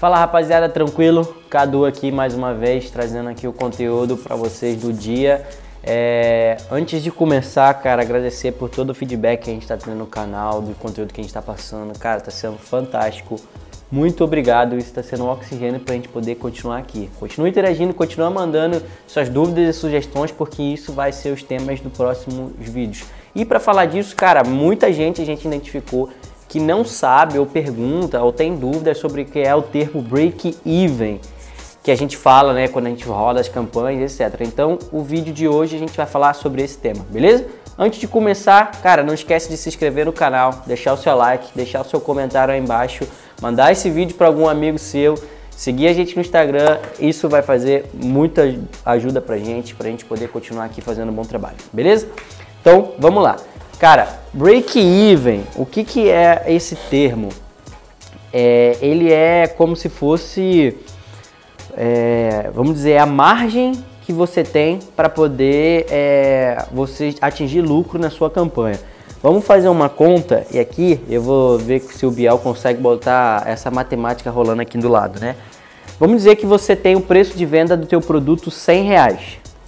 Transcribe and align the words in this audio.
Fala 0.00 0.16
rapaziada, 0.16 0.66
tranquilo? 0.66 1.36
Cadu 1.50 1.84
aqui 1.84 2.10
mais 2.10 2.32
uma 2.32 2.54
vez 2.54 2.90
trazendo 2.90 3.28
aqui 3.28 3.46
o 3.46 3.52
conteúdo 3.52 4.16
para 4.16 4.34
vocês 4.34 4.80
do 4.80 4.94
dia. 4.94 5.46
É, 5.84 6.56
antes 6.70 7.02
de 7.02 7.10
começar, 7.10 7.74
cara, 7.82 8.00
agradecer 8.00 8.52
por 8.52 8.70
todo 8.70 8.88
o 8.88 8.94
feedback 8.94 9.42
que 9.42 9.50
a 9.50 9.52
gente 9.52 9.60
está 9.60 9.76
tendo 9.76 9.98
no 9.98 10.06
canal, 10.06 10.62
do 10.62 10.74
conteúdo 10.74 11.12
que 11.12 11.20
a 11.20 11.22
gente 11.22 11.28
está 11.28 11.42
passando. 11.42 11.98
Cara, 11.98 12.16
está 12.16 12.30
sendo 12.30 12.56
fantástico. 12.56 13.36
Muito 13.92 14.24
obrigado, 14.24 14.78
isso 14.78 14.88
está 14.88 15.02
sendo 15.02 15.24
um 15.24 15.28
oxigênio 15.28 15.80
para 15.80 15.92
a 15.92 15.96
gente 15.96 16.08
poder 16.08 16.36
continuar 16.36 16.78
aqui. 16.78 17.10
Continue 17.20 17.50
interagindo, 17.50 17.92
continue 17.92 18.32
mandando 18.32 18.82
suas 19.06 19.28
dúvidas 19.28 19.76
e 19.76 19.78
sugestões, 19.78 20.30
porque 20.30 20.62
isso 20.62 20.94
vai 20.94 21.12
ser 21.12 21.30
os 21.30 21.42
temas 21.42 21.78
do 21.78 21.90
próximos 21.90 22.52
vídeos. 22.56 23.04
E 23.34 23.44
para 23.44 23.60
falar 23.60 23.84
disso, 23.84 24.16
cara, 24.16 24.44
muita 24.44 24.92
gente 24.92 25.20
a 25.20 25.24
gente 25.26 25.46
identificou 25.46 26.08
que 26.50 26.58
não 26.58 26.84
sabe 26.84 27.38
ou 27.38 27.46
pergunta 27.46 28.20
ou 28.20 28.32
tem 28.32 28.56
dúvidas 28.56 28.98
sobre 28.98 29.22
o 29.22 29.24
que 29.24 29.38
é 29.38 29.54
o 29.54 29.62
termo 29.62 30.02
break-even, 30.02 31.20
que 31.80 31.92
a 31.92 31.96
gente 31.96 32.16
fala 32.16 32.52
né, 32.52 32.66
quando 32.66 32.86
a 32.86 32.90
gente 32.90 33.06
roda 33.06 33.40
as 33.40 33.48
campanhas, 33.48 34.20
etc. 34.20 34.40
Então, 34.40 34.76
o 34.90 35.00
vídeo 35.00 35.32
de 35.32 35.46
hoje 35.46 35.76
a 35.76 35.78
gente 35.78 35.96
vai 35.96 36.06
falar 36.06 36.34
sobre 36.34 36.60
esse 36.60 36.76
tema, 36.76 37.06
beleza? 37.08 37.46
Antes 37.78 38.00
de 38.00 38.08
começar, 38.08 38.72
cara, 38.82 39.04
não 39.04 39.14
esquece 39.14 39.48
de 39.48 39.56
se 39.56 39.68
inscrever 39.68 40.04
no 40.04 40.12
canal, 40.12 40.64
deixar 40.66 40.92
o 40.92 40.96
seu 40.96 41.16
like, 41.16 41.46
deixar 41.54 41.82
o 41.82 41.84
seu 41.84 42.00
comentário 42.00 42.52
aí 42.52 42.60
embaixo, 42.60 43.06
mandar 43.40 43.70
esse 43.70 43.88
vídeo 43.88 44.16
para 44.16 44.26
algum 44.26 44.48
amigo 44.48 44.76
seu, 44.76 45.14
seguir 45.52 45.86
a 45.86 45.92
gente 45.92 46.16
no 46.16 46.20
Instagram, 46.20 46.80
isso 46.98 47.28
vai 47.28 47.42
fazer 47.42 47.88
muita 47.94 48.42
ajuda 48.84 49.20
pra 49.20 49.38
gente, 49.38 49.72
pra 49.76 49.88
gente 49.88 50.04
poder 50.04 50.28
continuar 50.30 50.64
aqui 50.64 50.80
fazendo 50.80 51.10
um 51.10 51.14
bom 51.14 51.24
trabalho, 51.24 51.56
beleza? 51.72 52.08
Então, 52.60 52.92
vamos 52.98 53.22
lá. 53.22 53.36
Cara, 53.80 54.20
break-even, 54.34 55.42
o 55.56 55.64
que, 55.64 55.84
que 55.84 56.10
é 56.10 56.44
esse 56.48 56.76
termo? 56.76 57.30
É, 58.30 58.76
ele 58.82 59.10
é 59.10 59.46
como 59.46 59.74
se 59.74 59.88
fosse, 59.88 60.76
é, 61.74 62.50
vamos 62.52 62.74
dizer, 62.74 62.98
a 62.98 63.06
margem 63.06 63.72
que 64.02 64.12
você 64.12 64.44
tem 64.44 64.80
para 64.94 65.08
poder 65.08 65.86
é, 65.88 66.62
você 66.70 67.14
atingir 67.22 67.62
lucro 67.62 67.98
na 67.98 68.10
sua 68.10 68.28
campanha. 68.28 68.78
Vamos 69.22 69.46
fazer 69.46 69.70
uma 69.70 69.88
conta 69.88 70.46
e 70.52 70.58
aqui 70.58 71.00
eu 71.08 71.22
vou 71.22 71.56
ver 71.56 71.80
se 71.80 72.04
o 72.04 72.10
Bial 72.10 72.38
consegue 72.38 72.78
botar 72.82 73.44
essa 73.46 73.70
matemática 73.70 74.30
rolando 74.30 74.60
aqui 74.60 74.76
do 74.76 74.90
lado, 74.90 75.18
né? 75.18 75.36
Vamos 75.98 76.18
dizer 76.18 76.36
que 76.36 76.44
você 76.44 76.76
tem 76.76 76.96
o 76.96 77.00
preço 77.00 77.34
de 77.34 77.46
venda 77.46 77.78
do 77.78 77.86
teu 77.86 78.02
produto 78.02 78.50
100 78.50 78.84
reais. 78.84 79.20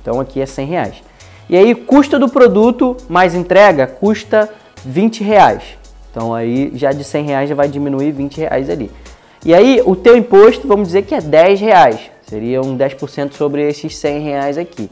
Então 0.02 0.20
aqui 0.20 0.38
é 0.38 0.44
100 0.44 0.66
reais. 0.66 1.11
E 1.52 1.56
aí, 1.58 1.74
custo 1.74 2.18
do 2.18 2.30
produto 2.30 2.96
mais 3.10 3.34
entrega 3.34 3.86
custa 3.86 4.48
20 4.86 5.22
reais. 5.22 5.62
Então 6.10 6.34
aí 6.34 6.72
já 6.74 6.92
de 6.92 7.04
100 7.04 7.26
reais 7.26 7.46
já 7.50 7.54
vai 7.54 7.68
diminuir 7.68 8.10
20 8.10 8.38
reais 8.38 8.70
ali. 8.70 8.90
E 9.44 9.54
aí 9.54 9.82
o 9.84 9.94
teu 9.94 10.16
imposto, 10.16 10.66
vamos 10.66 10.88
dizer 10.88 11.02
que 11.02 11.14
é 11.14 11.20
10 11.20 11.60
reais. 11.60 12.00
Seria 12.26 12.62
um 12.62 12.74
10% 12.74 13.34
sobre 13.34 13.68
esses 13.68 13.94
100 13.98 14.20
reais 14.20 14.56
aqui. 14.56 14.90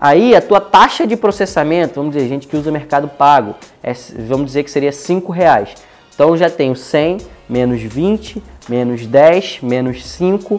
Aí 0.00 0.34
a 0.34 0.40
tua 0.40 0.62
taxa 0.62 1.06
de 1.06 1.14
processamento, 1.14 1.96
vamos 1.96 2.14
dizer, 2.14 2.26
gente 2.26 2.46
que 2.46 2.56
usa 2.56 2.72
mercado 2.72 3.06
pago, 3.06 3.54
é, 3.82 3.92
vamos 4.26 4.46
dizer 4.46 4.64
que 4.64 4.70
seria 4.70 4.92
5 4.92 5.30
reais. 5.30 5.74
Então 6.14 6.34
já 6.38 6.48
tenho 6.48 6.74
100 6.74 7.18
menos 7.46 7.82
20, 7.82 8.42
menos 8.66 9.06
10, 9.06 9.58
menos 9.60 10.06
5, 10.06 10.58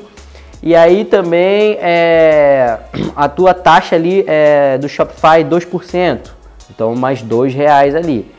e 0.62 0.76
aí 0.76 1.06
também 1.06 1.78
é, 1.82 2.78
a 3.16 3.30
tua 3.30 3.54
taxa 3.54 3.96
ali 3.96 4.26
é, 4.28 4.78
do 4.78 4.90
Shopify 4.90 5.44
2%, 5.44 6.32
então 6.70 6.96
mais 6.96 7.22
dois 7.22 7.54
reais 7.54 7.96
ali. 7.96 8.30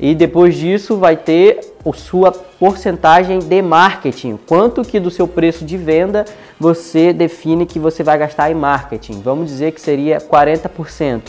E 0.00 0.14
depois 0.14 0.54
disso 0.54 0.96
vai 0.96 1.16
ter 1.16 1.60
a 1.84 1.92
sua 1.92 2.30
porcentagem 2.30 3.40
de 3.40 3.60
marketing. 3.60 4.38
Quanto 4.46 4.82
que 4.82 5.00
do 5.00 5.10
seu 5.10 5.26
preço 5.26 5.64
de 5.64 5.76
venda 5.76 6.24
você 6.58 7.12
define 7.12 7.66
que 7.66 7.78
você 7.78 8.02
vai 8.02 8.16
gastar 8.16 8.50
em 8.50 8.54
marketing? 8.54 9.20
Vamos 9.20 9.48
dizer 9.48 9.72
que 9.72 9.80
seria 9.80 10.18
40%. 10.18 11.22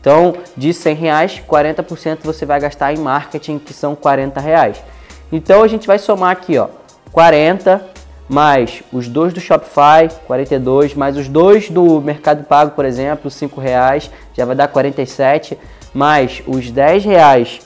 Então, 0.00 0.34
de 0.56 0.72
100 0.72 0.94
reais, 0.94 1.42
40% 1.46 2.18
você 2.24 2.46
vai 2.46 2.58
gastar 2.58 2.92
em 2.92 2.98
marketing, 2.98 3.58
que 3.58 3.74
são 3.74 3.94
40 3.94 4.40
reais. 4.40 4.82
Então, 5.30 5.62
a 5.62 5.68
gente 5.68 5.86
vai 5.86 5.98
somar 5.98 6.30
aqui, 6.30 6.56
ó, 6.56 6.68
40 7.12 7.89
mais 8.30 8.80
os 8.92 9.08
dois 9.08 9.32
do 9.32 9.40
Shopify, 9.40 10.08
42, 10.24 10.94
mais 10.94 11.16
os 11.16 11.26
dois 11.26 11.68
do 11.68 12.00
Mercado 12.00 12.44
Pago, 12.44 12.70
por 12.76 12.84
exemplo, 12.84 13.28
5 13.28 13.60
reais, 13.60 14.08
já 14.34 14.44
vai 14.44 14.54
dar 14.54 14.68
47, 14.68 15.58
mais 15.92 16.40
os 16.46 16.70
10 16.70 17.04
reais 17.04 17.60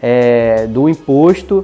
é, 0.00 0.66
do 0.66 0.90
imposto, 0.90 1.62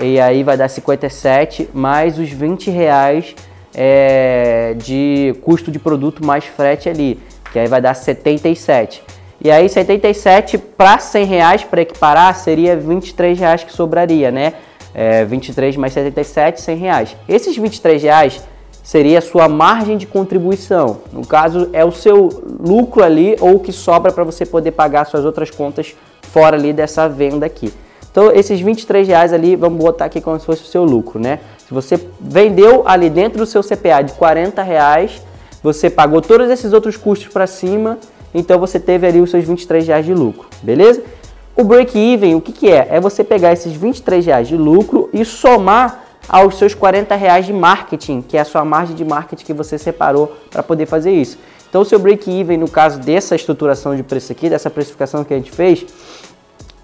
e 0.00 0.18
aí 0.18 0.42
vai 0.42 0.56
dar 0.56 0.68
57, 0.68 1.68
mais 1.74 2.18
os 2.18 2.30
20 2.30 2.70
reais 2.70 3.34
é, 3.74 4.74
de 4.78 5.36
custo 5.42 5.70
de 5.70 5.78
produto 5.78 6.24
mais 6.24 6.46
frete 6.46 6.88
ali, 6.88 7.20
que 7.52 7.58
aí 7.58 7.68
vai 7.68 7.82
dar 7.82 7.92
77. 7.92 9.02
E 9.44 9.50
aí 9.50 9.68
77 9.68 10.56
para 10.56 10.98
100 10.98 11.24
reais 11.26 11.64
para 11.64 11.82
equiparar 11.82 12.34
seria 12.34 12.74
23 12.76 13.38
reais 13.38 13.62
que 13.62 13.72
sobraria, 13.72 14.30
né? 14.30 14.54
É, 14.94 15.24
23 15.24 15.76
mais 15.76 15.92
77, 15.92 16.60
100 16.60 16.76
reais. 16.76 17.16
Esses 17.28 17.56
23 17.56 18.02
reais 18.02 18.42
seria 18.82 19.18
a 19.18 19.22
sua 19.22 19.48
margem 19.48 19.96
de 19.96 20.06
contribuição. 20.06 20.98
No 21.12 21.26
caso, 21.26 21.68
é 21.72 21.84
o 21.84 21.92
seu 21.92 22.28
lucro 22.58 23.04
ali 23.04 23.36
ou 23.40 23.56
o 23.56 23.60
que 23.60 23.72
sobra 23.72 24.12
para 24.12 24.24
você 24.24 24.44
poder 24.44 24.72
pagar 24.72 25.04
suas 25.06 25.24
outras 25.24 25.50
contas 25.50 25.94
fora 26.22 26.56
ali 26.56 26.72
dessa 26.72 27.08
venda 27.08 27.46
aqui. 27.46 27.72
Então, 28.10 28.32
esses 28.32 28.60
23 28.60 29.06
reais 29.06 29.32
ali, 29.32 29.54
vamos 29.54 29.82
botar 29.82 30.06
aqui 30.06 30.20
como 30.20 30.38
se 30.40 30.44
fosse 30.44 30.62
o 30.62 30.66
seu 30.66 30.84
lucro, 30.84 31.20
né? 31.20 31.38
Se 31.66 31.72
você 31.72 32.00
vendeu 32.20 32.82
ali 32.84 33.08
dentro 33.08 33.38
do 33.38 33.46
seu 33.46 33.62
CPA 33.62 34.02
de 34.02 34.12
40 34.14 34.60
reais, 34.62 35.22
você 35.62 35.88
pagou 35.88 36.20
todos 36.20 36.50
esses 36.50 36.72
outros 36.72 36.96
custos 36.96 37.28
para 37.28 37.46
cima, 37.46 37.98
então 38.34 38.58
você 38.58 38.80
teve 38.80 39.06
ali 39.06 39.20
os 39.20 39.30
seus 39.30 39.44
23 39.44 39.86
reais 39.86 40.04
de 40.04 40.12
lucro, 40.12 40.48
beleza? 40.62 41.02
O 41.60 41.64
break-even, 41.64 42.34
o 42.36 42.40
que, 42.40 42.52
que 42.52 42.70
é? 42.70 42.88
É 42.90 42.98
você 42.98 43.22
pegar 43.22 43.52
esses 43.52 43.74
23 43.74 44.24
reais 44.24 44.48
de 44.48 44.56
lucro 44.56 45.10
e 45.12 45.26
somar 45.26 46.06
aos 46.26 46.56
seus 46.56 46.72
40 46.72 47.14
reais 47.14 47.44
de 47.44 47.52
marketing, 47.52 48.22
que 48.22 48.38
é 48.38 48.40
a 48.40 48.46
sua 48.46 48.64
margem 48.64 48.96
de 48.96 49.04
marketing 49.04 49.44
que 49.44 49.52
você 49.52 49.76
separou 49.76 50.34
para 50.50 50.62
poder 50.62 50.86
fazer 50.86 51.12
isso. 51.12 51.38
Então, 51.68 51.82
o 51.82 51.84
seu 51.84 51.98
break-even, 51.98 52.56
no 52.56 52.66
caso 52.66 52.98
dessa 52.98 53.34
estruturação 53.36 53.94
de 53.94 54.02
preço 54.02 54.32
aqui, 54.32 54.48
dessa 54.48 54.70
precificação 54.70 55.22
que 55.22 55.34
a 55.34 55.36
gente 55.36 55.50
fez, 55.50 55.84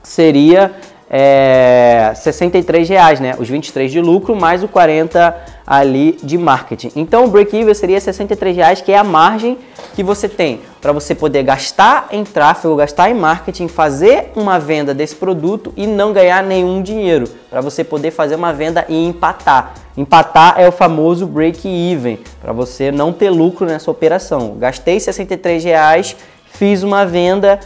seria 0.02 0.74
é, 1.08 2.12
63 2.14 2.88
reais, 2.88 3.20
né? 3.20 3.34
Os 3.38 3.48
23 3.48 3.90
de 3.90 4.00
lucro 4.00 4.34
mais 4.34 4.62
o 4.62 4.68
40 4.68 5.36
ali 5.66 6.18
de 6.22 6.38
marketing. 6.38 6.92
Então 6.96 7.24
o 7.24 7.28
break-even 7.28 7.74
seria 7.74 8.00
63 8.00 8.56
reais, 8.56 8.80
que 8.80 8.92
é 8.92 8.98
a 8.98 9.04
margem 9.04 9.58
que 9.94 10.02
você 10.02 10.28
tem 10.28 10.60
para 10.80 10.92
você 10.92 11.14
poder 11.14 11.42
gastar 11.42 12.08
em 12.12 12.22
tráfego, 12.22 12.76
gastar 12.76 13.10
em 13.10 13.14
marketing, 13.14 13.66
fazer 13.66 14.30
uma 14.36 14.58
venda 14.58 14.94
desse 14.94 15.16
produto 15.16 15.72
e 15.76 15.86
não 15.86 16.12
ganhar 16.12 16.44
nenhum 16.44 16.80
dinheiro, 16.80 17.28
para 17.50 17.60
você 17.60 17.82
poder 17.82 18.12
fazer 18.12 18.36
uma 18.36 18.52
venda 18.52 18.84
e 18.88 19.04
empatar. 19.04 19.74
Empatar 19.96 20.54
é 20.58 20.68
o 20.68 20.72
famoso 20.72 21.26
break-even, 21.26 22.20
para 22.40 22.52
você 22.52 22.92
não 22.92 23.12
ter 23.12 23.30
lucro 23.30 23.66
nessa 23.66 23.90
operação. 23.90 24.56
Gastei 24.58 25.00
63 25.00 25.64
reais, 25.64 26.14
fiz 26.52 26.84
uma 26.84 27.04
venda 27.04 27.58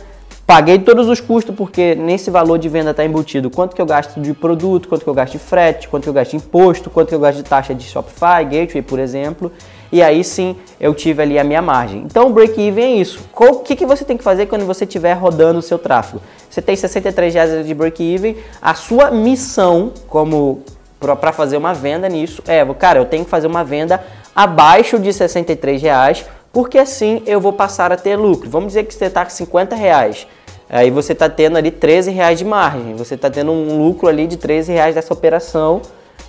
Paguei 0.50 0.81
todos 0.81 1.09
os 1.09 1.21
custos 1.21 1.55
porque 1.55 1.94
nesse 1.94 2.28
valor 2.28 2.59
de 2.59 2.69
venda 2.69 2.91
está 2.91 3.05
embutido 3.05 3.49
quanto 3.49 3.77
que 3.77 3.81
eu 3.81 3.87
gasto 3.87 4.21
de 4.21 4.34
produto, 4.34 4.88
quanto 4.88 5.05
que 5.05 5.09
eu 5.09 5.15
gasto 5.15 5.34
de 5.34 5.38
frete, 5.38 5.88
quanto 5.88 6.03
que 6.03 6.09
eu 6.09 6.12
gasto 6.12 6.33
de 6.33 6.38
imposto, 6.38 6.91
quanto 6.91 7.11
que 7.11 7.15
eu 7.15 7.21
gasto 7.21 7.37
de 7.37 7.44
taxa 7.44 7.72
de 7.72 7.84
Shopify, 7.84 8.44
Gateway, 8.44 8.83
por 8.83 8.99
exemplo. 8.99 9.53
E 9.93 10.03
aí 10.03 10.25
sim 10.25 10.56
eu 10.81 10.93
tive 10.93 11.22
ali 11.22 11.38
a 11.38 11.44
minha 11.44 11.62
margem. 11.62 12.03
Então 12.05 12.27
o 12.27 12.31
break-even 12.33 12.83
é 12.83 12.97
isso. 12.97 13.21
O 13.33 13.61
que, 13.61 13.77
que 13.77 13.87
você 13.87 14.05
tem 14.05 14.16
que 14.16 14.25
fazer 14.25 14.47
quando 14.47 14.66
você 14.66 14.83
estiver 14.83 15.12
rodando 15.12 15.61
o 15.61 15.62
seu 15.62 15.78
tráfego? 15.78 16.21
Você 16.50 16.61
tem 16.61 16.75
63 16.75 17.32
reais 17.32 17.65
de 17.65 17.72
break-even. 17.72 18.37
A 18.61 18.75
sua 18.75 19.09
missão 19.12 19.93
como 20.09 20.65
para 20.99 21.32
fazer 21.32 21.59
uma 21.59 21.75
venda 21.75 22.09
nisso 22.09 22.43
é, 22.49 22.67
cara, 22.75 22.99
eu 22.99 23.05
tenho 23.05 23.25
que 23.25 23.31
fazer 23.31 23.47
uma 23.47 23.62
venda 23.62 24.02
abaixo 24.35 24.99
de 24.99 25.12
63 25.12 25.81
reais 25.81 26.26
porque 26.52 26.76
assim 26.76 27.23
eu 27.25 27.41
vou 27.41 27.52
passar 27.52 27.93
a 27.93 27.97
ter 27.97 28.17
lucro. 28.17 28.50
Vamos 28.50 28.69
dizer 28.69 28.82
que 28.82 28.93
você 28.93 29.05
está 29.05 29.25
com 29.25 29.31
50 29.31 29.76
reais. 29.76 30.26
Aí 30.72 30.88
você 30.88 31.12
está 31.12 31.28
tendo 31.28 31.58
ali 31.58 31.72
13 31.72 32.12
reais 32.12 32.38
de 32.38 32.44
margem, 32.44 32.94
você 32.94 33.17
está 33.17 33.28
tendo 33.28 33.50
um 33.50 33.76
lucro 33.76 34.06
ali 34.06 34.28
de 34.28 34.37
13 34.37 34.72
reais 34.72 34.94
dessa 34.94 35.12
operação, 35.12 35.82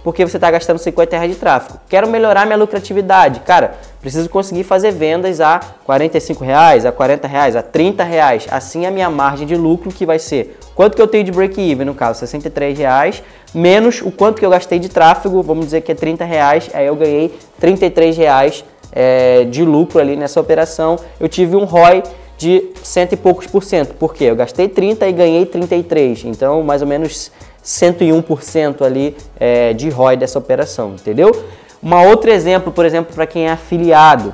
porque 0.04 0.26
você 0.26 0.38
está 0.38 0.50
gastando 0.50 0.80
50 0.80 1.16
reais 1.16 1.32
de 1.32 1.38
tráfego. 1.38 1.80
Quero 1.88 2.10
melhorar 2.10 2.48
minha 2.48 2.58
lucratividade, 2.58 3.42
cara, 3.42 3.76
preciso 4.02 4.28
conseguir 4.30 4.64
fazer 4.64 4.92
vendas 4.92 5.40
a 5.40 5.60
45 5.86 6.44
reais, 6.44 6.88
a 6.88 6.92
40 6.92 7.28
reais, 7.28 7.56
a 7.56 7.62
30 7.62 8.04
reais. 8.04 8.48
Assim 8.50 8.88
a 8.88 8.90
minha 8.90 9.12
margem 9.12 9.46
de 9.46 9.56
lucro 9.56 9.92
que 9.92 10.08
vai 10.08 10.18
ser 10.18 10.58
quanto 10.74 10.96
que 10.96 11.02
eu 11.02 11.08
tenho 11.08 11.24
de 11.24 11.32
break-even, 11.32 11.86
no 11.86 11.94
caso 11.94 12.20
63 12.20 12.76
reais, 12.80 13.22
menos 13.54 14.02
o 14.02 14.12
quanto 14.12 14.40
que 14.40 14.46
eu 14.46 14.50
gastei 14.50 14.80
de 14.80 14.90
tráfego, 14.90 15.44
vamos 15.44 15.66
dizer 15.66 15.82
que 15.82 15.92
é 15.92 15.96
30 15.96 16.26
reais, 16.26 16.68
aí 16.74 16.88
eu 16.88 16.96
ganhei 16.96 17.38
33 17.60 18.18
reais 18.18 18.66
é, 18.92 19.44
de 19.44 19.64
lucro 19.64 20.00
ali 20.00 20.16
nessa 20.16 20.42
operação. 20.42 20.98
Eu 21.20 21.30
tive 21.30 21.56
um 21.56 21.64
ROI 21.64 22.02
de 22.42 22.72
cento 22.82 23.14
e 23.14 23.16
poucos 23.16 23.46
por 23.46 23.64
cento. 23.64 23.94
Por 23.94 24.16
quê? 24.16 24.24
Eu 24.24 24.36
gastei 24.36 24.68
30 24.68 25.08
e 25.08 25.12
ganhei 25.12 25.46
33. 25.46 26.26
Então, 26.26 26.64
mais 26.64 26.82
ou 26.82 26.88
menos 26.88 27.32
101% 27.64 28.82
ali 28.82 29.16
é, 29.40 29.74
de 29.74 29.90
ROI 29.90 30.18
dessa 30.18 30.40
operação, 30.40 30.96
entendeu? 30.96 31.32
Um 31.84 31.94
outro 32.08 32.32
exemplo, 32.32 32.72
por 32.72 32.84
exemplo, 32.84 33.14
para 33.14 33.28
quem 33.28 33.48
é 33.48 33.52
afiliado. 33.52 34.34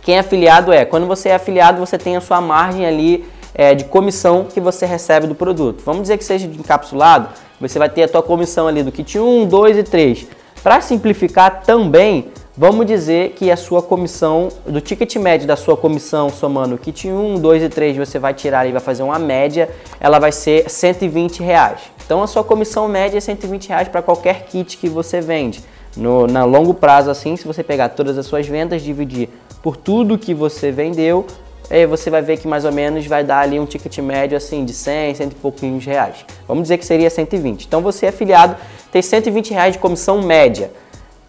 Quem 0.00 0.16
é 0.16 0.20
afiliado 0.20 0.72
é, 0.72 0.86
quando 0.86 1.06
você 1.06 1.28
é 1.28 1.34
afiliado, 1.34 1.78
você 1.78 1.98
tem 1.98 2.16
a 2.16 2.22
sua 2.22 2.40
margem 2.40 2.86
ali 2.86 3.26
é, 3.54 3.74
de 3.74 3.84
comissão 3.84 4.44
que 4.44 4.58
você 4.58 4.86
recebe 4.86 5.26
do 5.26 5.34
produto. 5.34 5.82
Vamos 5.84 6.02
dizer 6.02 6.16
que 6.16 6.24
seja 6.24 6.48
de 6.48 6.58
encapsulado, 6.58 7.28
você 7.60 7.78
vai 7.78 7.90
ter 7.90 8.04
a 8.04 8.08
tua 8.08 8.22
comissão 8.22 8.66
ali 8.66 8.82
do 8.82 8.90
kit 8.90 9.18
1, 9.18 9.46
2 9.46 9.76
e 9.76 9.82
3. 9.82 10.26
Para 10.62 10.80
simplificar 10.80 11.62
também, 11.64 12.28
vamos 12.56 12.86
dizer 12.86 13.32
que 13.32 13.50
a 13.50 13.56
sua 13.56 13.82
comissão, 13.82 14.48
do 14.64 14.80
ticket 14.80 15.16
médio 15.16 15.46
da 15.46 15.56
sua 15.56 15.76
comissão, 15.76 16.30
somando 16.30 16.78
kit 16.78 17.08
1, 17.08 17.38
2 17.38 17.62
e 17.64 17.68
3, 17.68 17.96
você 17.96 18.18
vai 18.18 18.32
tirar 18.32 18.66
e 18.66 18.72
vai 18.72 18.80
fazer 18.80 19.02
uma 19.02 19.18
média, 19.18 19.68
ela 20.00 20.18
vai 20.18 20.32
ser 20.32 20.70
120 20.70 21.42
reais. 21.42 21.80
Então 22.04 22.22
a 22.22 22.26
sua 22.26 22.42
comissão 22.42 22.88
média 22.88 23.18
é 23.18 23.20
120 23.20 23.68
reais 23.68 23.88
para 23.88 24.00
qualquer 24.00 24.46
kit 24.46 24.78
que 24.78 24.88
você 24.88 25.20
vende. 25.20 25.62
No 25.96 26.26
na 26.26 26.44
longo 26.44 26.72
prazo, 26.72 27.10
assim, 27.10 27.36
se 27.36 27.46
você 27.46 27.62
pegar 27.62 27.90
todas 27.90 28.16
as 28.16 28.26
suas 28.26 28.46
vendas, 28.46 28.82
dividir 28.82 29.28
por 29.62 29.76
tudo 29.76 30.16
que 30.16 30.32
você 30.32 30.70
vendeu, 30.70 31.26
aí 31.70 31.86
você 31.86 32.10
vai 32.10 32.22
ver 32.22 32.38
que 32.38 32.46
mais 32.46 32.64
ou 32.64 32.72
menos 32.72 33.06
vai 33.06 33.24
dar 33.24 33.40
ali 33.40 33.58
um 33.58 33.66
ticket 33.66 33.98
médio 33.98 34.36
assim 34.36 34.64
de 34.64 34.72
100, 34.72 35.14
100 35.14 35.26
e 35.28 35.34
pouquinhos 35.34 35.84
reais. 35.84 36.24
Vamos 36.46 36.64
dizer 36.64 36.78
que 36.78 36.86
seria 36.86 37.10
120. 37.10 37.64
Então 37.64 37.80
você 37.82 38.06
é 38.06 38.08
afiliado, 38.10 38.56
tem 38.92 39.02
120 39.02 39.50
reais 39.52 39.72
de 39.74 39.78
comissão 39.78 40.22
média. 40.22 40.70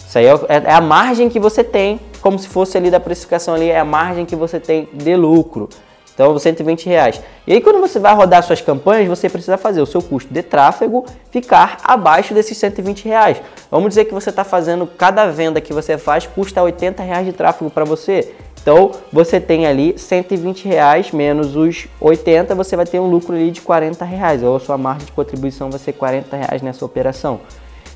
Isso 0.07 0.17
aí 0.17 0.25
é, 0.25 0.31
é, 0.31 0.63
é 0.65 0.73
a 0.73 0.79
margem 0.79 1.27
que 1.27 1.39
você 1.39 1.63
tem, 1.63 1.99
como 2.21 2.39
se 2.39 2.47
fosse 2.47 2.77
ali 2.77 2.89
da 2.89 2.99
precificação 2.99 3.53
ali, 3.53 3.69
é 3.69 3.79
a 3.79 3.85
margem 3.85 4.25
que 4.25 4.35
você 4.35 4.57
tem 4.57 4.87
de 4.93 5.15
lucro. 5.17 5.67
Então, 6.13 6.39
120 6.39 6.87
reais. 6.87 7.21
E 7.45 7.53
aí, 7.53 7.61
quando 7.61 7.79
você 7.79 7.99
vai 7.99 8.15
rodar 8.15 8.41
suas 8.41 8.59
campanhas, 8.59 9.07
você 9.07 9.29
precisa 9.29 9.55
fazer 9.55 9.81
o 9.81 9.85
seu 9.85 10.01
custo 10.01 10.33
de 10.33 10.41
tráfego 10.41 11.05
ficar 11.29 11.77
abaixo 11.83 12.33
desses 12.33 12.57
120 12.57 13.05
reais. 13.05 13.39
Vamos 13.69 13.89
dizer 13.89 14.05
que 14.05 14.13
você 14.13 14.31
está 14.31 14.43
fazendo, 14.43 14.87
cada 14.87 15.27
venda 15.27 15.61
que 15.61 15.71
você 15.71 15.95
faz 15.95 16.25
custa 16.25 16.63
80 16.63 17.03
reais 17.03 17.25
de 17.25 17.33
tráfego 17.33 17.69
para 17.69 17.85
você. 17.85 18.33
Então, 18.59 18.91
você 19.13 19.39
tem 19.39 19.67
ali 19.67 19.93
120 19.95 20.67
reais 20.67 21.11
menos 21.11 21.55
os 21.55 21.87
80, 22.01 22.55
você 22.55 22.75
vai 22.75 22.85
ter 22.85 22.99
um 22.99 23.07
lucro 23.07 23.35
ali 23.35 23.51
de 23.51 23.61
40 23.61 24.03
reais. 24.03 24.41
Ou 24.41 24.55
a 24.55 24.59
sua 24.59 24.77
margem 24.77 25.05
de 25.05 25.11
contribuição 25.11 25.69
vai 25.69 25.79
ser 25.79 25.93
40 25.93 26.35
reais 26.35 26.63
nessa 26.63 26.83
operação. 26.83 27.41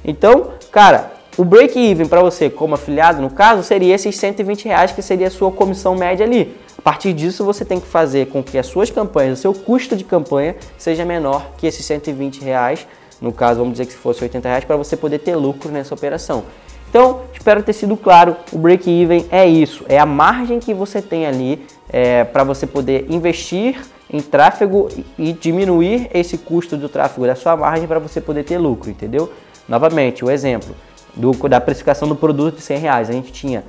Então, 0.06 0.52
cara, 0.72 1.21
o 1.42 1.44
break-even 1.44 2.08
para 2.08 2.22
você 2.22 2.52
como 2.52 2.76
afiliado, 2.76 3.20
no 3.20 3.32
caso, 3.32 3.64
seria 3.64 3.96
esses 3.96 4.16
120 4.16 4.66
reais 4.66 4.92
que 4.92 5.02
seria 5.02 5.26
a 5.26 5.32
sua 5.32 5.52
comissão 5.52 5.96
média 5.96 6.24
ali. 6.24 6.56
A 6.78 6.82
partir 6.84 7.14
disso, 7.14 7.44
você 7.44 7.66
tem 7.66 7.80
que 7.80 7.88
fazer 7.88 8.28
com 8.28 8.44
que 8.44 8.60
as 8.60 8.68
suas 8.68 8.92
campanhas, 8.92 9.40
o 9.40 9.42
seu 9.42 9.52
custo 9.52 9.96
de 9.96 10.04
campanha, 10.04 10.56
seja 10.78 11.04
menor 11.04 11.54
que 11.58 11.66
esses 11.66 11.84
120 11.84 12.42
reais. 12.44 12.86
No 13.20 13.32
caso, 13.32 13.58
vamos 13.58 13.72
dizer 13.72 13.88
que 13.88 13.94
se 13.94 13.98
fosse 13.98 14.22
80 14.22 14.48
reais, 14.48 14.66
para 14.66 14.76
você 14.76 14.96
poder 14.96 15.18
ter 15.18 15.36
lucro 15.36 15.72
nessa 15.72 15.96
operação. 15.96 16.44
Então, 16.88 17.22
espero 17.34 17.64
ter 17.64 17.74
sido 17.74 17.98
claro. 17.98 18.36
O 18.52 18.60
break-even 18.60 19.26
é 19.32 19.48
isso, 19.48 19.84
é 19.90 19.98
a 19.98 20.06
margem 20.06 20.60
que 20.60 20.76
você 20.76 21.02
tem 21.02 21.26
ali 21.26 21.66
é, 21.90 22.24
para 22.24 22.44
você 22.44 22.68
poder 22.68 23.08
investir 23.10 23.82
em 24.14 24.22
tráfego 24.22 24.90
e 25.18 25.34
diminuir 25.34 26.08
esse 26.14 26.38
custo 26.38 26.78
do 26.78 26.88
tráfego 26.88 27.26
da 27.26 27.34
sua 27.34 27.58
margem 27.58 27.88
para 27.88 27.98
você 27.98 28.22
poder 28.22 28.44
ter 28.44 28.60
lucro, 28.60 28.92
entendeu? 28.92 29.34
Novamente, 29.68 30.24
o 30.24 30.30
exemplo 30.30 30.76
do, 31.16 31.32
da 31.48 31.60
precificação 31.60 32.08
do 32.08 32.16
produto 32.16 32.56
de 32.56 32.62
100 32.62 32.78
reais. 32.78 33.10
A 33.10 33.14
gente 33.14 33.32
tinha 33.32 33.64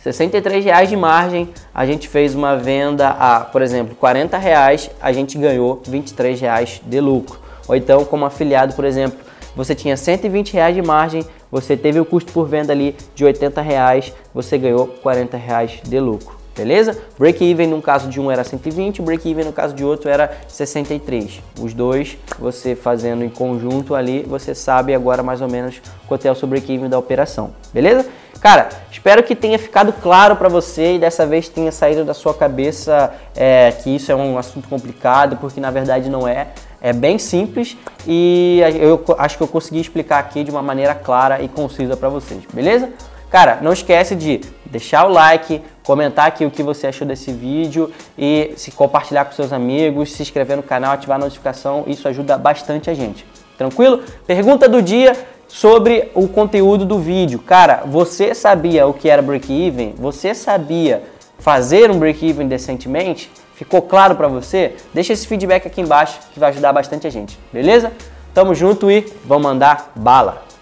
63 0.00 0.64
reais 0.64 0.88
de 0.88 0.96
margem, 0.96 1.48
a 1.74 1.86
gente 1.86 2.08
fez 2.08 2.34
uma 2.34 2.56
venda 2.56 3.08
a, 3.08 3.40
por 3.40 3.62
exemplo, 3.62 3.94
40 3.94 4.36
reais, 4.36 4.90
a 5.00 5.12
gente 5.12 5.38
ganhou 5.38 5.82
23 5.86 6.38
reais 6.40 6.82
de 6.84 7.00
lucro. 7.00 7.40
Ou 7.66 7.74
então, 7.74 8.04
como 8.04 8.26
afiliado, 8.26 8.74
por 8.74 8.84
exemplo, 8.84 9.18
você 9.56 9.74
tinha 9.74 9.96
120 9.96 10.52
reais 10.52 10.74
de 10.74 10.82
margem, 10.82 11.24
você 11.50 11.76
teve 11.76 11.98
o 12.00 12.04
custo 12.04 12.32
por 12.32 12.46
venda 12.46 12.72
ali 12.72 12.94
de 13.14 13.24
80 13.24 13.62
reais, 13.62 14.12
você 14.34 14.58
ganhou 14.58 14.88
40 14.88 15.36
reais 15.36 15.80
de 15.82 15.98
lucro. 15.98 16.43
Beleza? 16.54 16.96
Break-even 17.18 17.66
no 17.66 17.82
caso 17.82 18.08
de 18.08 18.20
um 18.20 18.30
era 18.30 18.44
120, 18.44 19.02
break-even 19.02 19.44
no 19.44 19.52
caso 19.52 19.74
de 19.74 19.84
outro 19.84 20.08
era 20.08 20.30
63. 20.46 21.40
Os 21.60 21.74
dois, 21.74 22.16
você 22.38 22.76
fazendo 22.76 23.24
em 23.24 23.28
conjunto 23.28 23.94
ali, 23.94 24.22
você 24.22 24.54
sabe 24.54 24.94
agora 24.94 25.22
mais 25.22 25.40
ou 25.40 25.48
menos 25.48 25.82
quanto 26.06 26.26
é 26.26 26.30
o 26.30 26.34
seu 26.34 26.46
break-even 26.46 26.88
da 26.88 26.98
operação. 26.98 27.50
Beleza? 27.72 28.06
Cara, 28.40 28.68
espero 28.92 29.22
que 29.22 29.34
tenha 29.34 29.58
ficado 29.58 29.90
claro 29.90 30.36
para 30.36 30.50
você 30.50 30.96
e 30.96 30.98
dessa 30.98 31.24
vez 31.24 31.48
tenha 31.48 31.72
saído 31.72 32.04
da 32.04 32.12
sua 32.12 32.34
cabeça 32.34 33.10
é, 33.34 33.72
que 33.72 33.96
isso 33.96 34.12
é 34.12 34.14
um 34.14 34.36
assunto 34.36 34.68
complicado, 34.68 35.38
porque 35.38 35.60
na 35.60 35.70
verdade 35.70 36.10
não 36.10 36.28
é. 36.28 36.48
É 36.78 36.92
bem 36.92 37.18
simples 37.18 37.74
e 38.06 38.60
eu 38.78 39.02
acho 39.16 39.38
que 39.38 39.42
eu 39.42 39.48
consegui 39.48 39.80
explicar 39.80 40.18
aqui 40.18 40.44
de 40.44 40.50
uma 40.50 40.60
maneira 40.60 40.94
clara 40.94 41.40
e 41.40 41.48
concisa 41.48 41.96
para 41.96 42.10
vocês, 42.10 42.42
beleza? 42.52 42.90
Cara, 43.30 43.60
não 43.62 43.72
esquece 43.72 44.14
de 44.14 44.42
deixar 44.66 45.06
o 45.06 45.08
like, 45.08 45.62
comentar 45.84 46.26
aqui 46.26 46.44
o 46.44 46.50
que 46.50 46.62
você 46.62 46.86
achou 46.88 47.06
desse 47.06 47.30
vídeo 47.30 47.92
e 48.18 48.54
se 48.56 48.70
compartilhar 48.70 49.24
com 49.26 49.32
seus 49.32 49.52
amigos, 49.52 50.12
se 50.12 50.22
inscrever 50.22 50.56
no 50.56 50.62
canal, 50.62 50.92
ativar 50.92 51.16
a 51.16 51.24
notificação, 51.24 51.84
isso 51.86 52.08
ajuda 52.08 52.36
bastante 52.36 52.90
a 52.90 52.94
gente. 52.94 53.24
Tranquilo? 53.56 54.02
Pergunta 54.26 54.68
do 54.68 54.82
dia 54.82 55.14
sobre 55.46 56.10
o 56.14 56.26
conteúdo 56.26 56.84
do 56.84 56.98
vídeo. 56.98 57.38
Cara, 57.38 57.84
você 57.86 58.34
sabia 58.34 58.86
o 58.86 58.94
que 58.94 59.08
era 59.08 59.22
break-even? 59.22 59.94
Você 59.98 60.34
sabia 60.34 61.04
fazer 61.38 61.90
um 61.90 61.98
break-even 61.98 62.48
decentemente? 62.48 63.30
Ficou 63.54 63.82
claro 63.82 64.16
para 64.16 64.26
você? 64.26 64.74
Deixa 64.92 65.12
esse 65.12 65.26
feedback 65.28 65.66
aqui 65.66 65.80
embaixo 65.80 66.18
que 66.32 66.40
vai 66.40 66.50
ajudar 66.50 66.72
bastante 66.72 67.06
a 67.06 67.10
gente, 67.10 67.38
beleza? 67.52 67.92
Tamo 68.32 68.54
junto 68.54 68.90
e 68.90 69.06
vamos 69.24 69.44
mandar 69.44 69.92
bala! 69.94 70.53